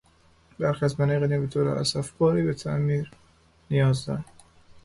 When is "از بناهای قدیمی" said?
0.85-1.45